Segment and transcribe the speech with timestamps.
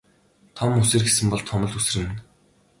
[0.57, 2.15] Том үсэр гэсэн бол том л үсэрнэ.